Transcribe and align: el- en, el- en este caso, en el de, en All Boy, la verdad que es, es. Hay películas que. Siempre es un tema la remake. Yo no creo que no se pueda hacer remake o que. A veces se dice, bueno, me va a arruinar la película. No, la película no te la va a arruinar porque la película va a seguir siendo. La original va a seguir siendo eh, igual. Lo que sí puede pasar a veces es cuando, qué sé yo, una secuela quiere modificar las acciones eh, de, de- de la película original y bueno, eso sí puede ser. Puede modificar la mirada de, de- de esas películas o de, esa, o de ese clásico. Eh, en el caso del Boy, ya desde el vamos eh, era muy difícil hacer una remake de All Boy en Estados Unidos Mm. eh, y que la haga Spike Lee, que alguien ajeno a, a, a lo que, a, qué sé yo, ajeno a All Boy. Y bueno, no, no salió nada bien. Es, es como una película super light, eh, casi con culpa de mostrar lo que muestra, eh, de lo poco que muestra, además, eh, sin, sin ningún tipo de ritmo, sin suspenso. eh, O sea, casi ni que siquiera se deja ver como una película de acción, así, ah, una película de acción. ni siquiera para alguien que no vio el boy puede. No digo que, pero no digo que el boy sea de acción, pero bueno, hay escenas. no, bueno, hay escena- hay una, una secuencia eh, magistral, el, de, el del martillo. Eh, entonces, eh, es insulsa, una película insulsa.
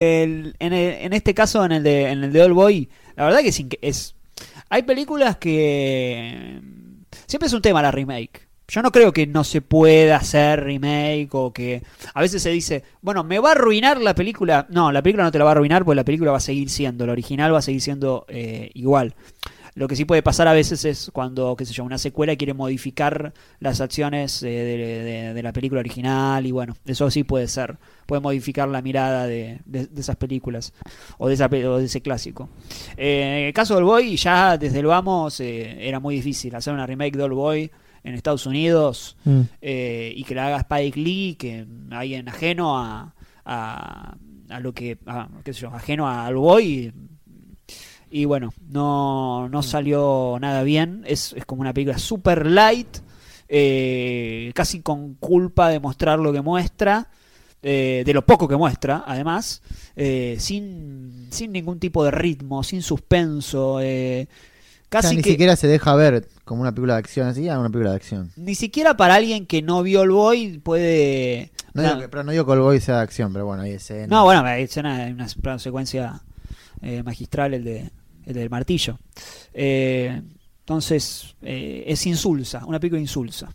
el- 0.00 0.54
en, 0.58 0.72
el- 0.72 0.94
en 1.04 1.12
este 1.12 1.34
caso, 1.34 1.64
en 1.64 1.72
el 1.72 1.82
de, 1.82 2.08
en 2.10 2.36
All 2.40 2.52
Boy, 2.52 2.88
la 3.16 3.24
verdad 3.24 3.40
que 3.40 3.48
es, 3.48 3.64
es. 3.82 4.14
Hay 4.68 4.82
películas 4.82 5.36
que. 5.36 6.60
Siempre 7.26 7.46
es 7.46 7.52
un 7.52 7.62
tema 7.62 7.82
la 7.82 7.90
remake. 7.90 8.46
Yo 8.70 8.82
no 8.82 8.92
creo 8.92 9.14
que 9.14 9.26
no 9.26 9.44
se 9.44 9.62
pueda 9.62 10.16
hacer 10.16 10.62
remake 10.62 11.28
o 11.32 11.52
que. 11.52 11.82
A 12.14 12.20
veces 12.20 12.42
se 12.42 12.50
dice, 12.50 12.84
bueno, 13.00 13.24
me 13.24 13.38
va 13.38 13.48
a 13.50 13.52
arruinar 13.52 13.98
la 14.00 14.14
película. 14.14 14.66
No, 14.68 14.92
la 14.92 15.02
película 15.02 15.24
no 15.24 15.32
te 15.32 15.38
la 15.38 15.44
va 15.44 15.50
a 15.50 15.52
arruinar 15.52 15.84
porque 15.84 15.96
la 15.96 16.04
película 16.04 16.30
va 16.32 16.36
a 16.36 16.40
seguir 16.40 16.68
siendo. 16.68 17.06
La 17.06 17.12
original 17.12 17.52
va 17.52 17.58
a 17.58 17.62
seguir 17.62 17.80
siendo 17.80 18.26
eh, 18.28 18.70
igual. 18.74 19.14
Lo 19.74 19.86
que 19.88 19.96
sí 19.96 20.04
puede 20.04 20.22
pasar 20.22 20.48
a 20.48 20.52
veces 20.52 20.84
es 20.84 21.10
cuando, 21.12 21.54
qué 21.56 21.64
sé 21.64 21.72
yo, 21.72 21.84
una 21.84 21.98
secuela 21.98 22.34
quiere 22.36 22.54
modificar 22.54 23.32
las 23.60 23.80
acciones 23.80 24.42
eh, 24.42 24.46
de, 24.48 24.76
de- 25.04 25.34
de 25.34 25.42
la 25.42 25.52
película 25.52 25.80
original 25.80 26.44
y 26.46 26.50
bueno, 26.52 26.74
eso 26.86 27.10
sí 27.10 27.24
puede 27.24 27.48
ser. 27.48 27.76
Puede 28.06 28.20
modificar 28.22 28.68
la 28.68 28.82
mirada 28.82 29.26
de, 29.26 29.60
de- 29.66 29.86
de 29.86 30.00
esas 30.00 30.16
películas 30.16 30.72
o 31.18 31.28
de, 31.28 31.34
esa, 31.34 31.46
o 31.46 31.78
de 31.78 31.84
ese 31.84 32.00
clásico. 32.00 32.48
Eh, 32.96 33.40
en 33.42 33.46
el 33.48 33.52
caso 33.52 33.74
del 33.74 33.84
Boy, 33.84 34.16
ya 34.16 34.56
desde 34.58 34.80
el 34.80 34.86
vamos 34.86 35.40
eh, 35.40 35.86
era 35.88 36.00
muy 36.00 36.14
difícil 36.16 36.54
hacer 36.54 36.72
una 36.74 36.86
remake 36.86 37.16
de 37.16 37.22
All 37.24 37.32
Boy 37.34 37.70
en 38.04 38.14
Estados 38.14 38.46
Unidos 38.46 39.16
Mm. 39.24 39.40
eh, 39.60 40.12
y 40.16 40.24
que 40.24 40.34
la 40.34 40.46
haga 40.46 40.58
Spike 40.58 40.98
Lee, 40.98 41.36
que 41.38 41.66
alguien 41.90 42.28
ajeno 42.28 42.78
a, 42.78 43.14
a, 43.44 44.16
a 44.48 44.60
lo 44.60 44.72
que, 44.72 44.98
a, 45.06 45.28
qué 45.44 45.52
sé 45.52 45.60
yo, 45.62 45.68
ajeno 45.74 46.08
a 46.08 46.26
All 46.28 46.36
Boy. 46.36 46.92
Y 48.10 48.24
bueno, 48.24 48.52
no, 48.70 49.48
no 49.48 49.62
salió 49.62 50.38
nada 50.40 50.62
bien. 50.62 51.02
Es, 51.06 51.32
es 51.34 51.44
como 51.44 51.60
una 51.60 51.72
película 51.74 51.98
super 51.98 52.46
light, 52.46 52.88
eh, 53.48 54.52
casi 54.54 54.80
con 54.80 55.14
culpa 55.14 55.68
de 55.68 55.80
mostrar 55.80 56.18
lo 56.18 56.32
que 56.32 56.40
muestra, 56.40 57.08
eh, 57.62 58.02
de 58.06 58.14
lo 58.14 58.24
poco 58.24 58.46
que 58.48 58.56
muestra, 58.56 59.04
además, 59.06 59.62
eh, 59.96 60.36
sin, 60.38 61.26
sin 61.30 61.52
ningún 61.52 61.78
tipo 61.78 62.04
de 62.04 62.10
ritmo, 62.10 62.62
sin 62.62 62.82
suspenso. 62.82 63.80
eh, 63.80 64.26
O 64.28 64.32
sea, 64.32 64.84
casi 64.88 65.16
ni 65.16 65.22
que 65.22 65.30
siquiera 65.30 65.56
se 65.56 65.66
deja 65.66 65.94
ver 65.94 66.28
como 66.44 66.62
una 66.62 66.72
película 66.72 66.94
de 66.94 67.00
acción, 67.00 67.26
así, 67.28 67.48
ah, 67.48 67.58
una 67.58 67.68
película 67.68 67.90
de 67.90 67.96
acción. 67.96 68.30
ni 68.36 68.54
siquiera 68.54 68.96
para 68.96 69.16
alguien 69.16 69.44
que 69.46 69.60
no 69.60 69.82
vio 69.82 70.02
el 70.02 70.10
boy 70.10 70.58
puede. 70.58 71.50
No 71.74 71.82
digo 71.82 71.98
que, 72.00 72.08
pero 72.08 72.24
no 72.24 72.32
digo 72.32 72.46
que 72.46 72.52
el 72.52 72.60
boy 72.60 72.80
sea 72.80 72.96
de 72.96 73.02
acción, 73.02 73.32
pero 73.32 73.44
bueno, 73.46 73.62
hay 73.64 73.72
escenas. 73.72 74.08
no, 74.08 74.24
bueno, 74.24 74.42
hay 74.44 74.62
escena- 74.64 74.96
hay 75.04 75.12
una, 75.12 75.26
una 75.42 75.58
secuencia 75.58 76.20
eh, 76.80 77.02
magistral, 77.02 77.54
el, 77.54 77.64
de, 77.64 77.90
el 78.28 78.34
del 78.34 78.50
martillo. 78.50 78.98
Eh, 79.54 80.22
entonces, 80.60 81.34
eh, 81.42 81.84
es 81.86 82.06
insulsa, 82.06 82.64
una 82.66 82.78
película 82.78 83.00
insulsa. 83.00 83.50